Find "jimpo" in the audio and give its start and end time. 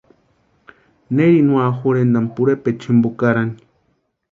2.91-3.09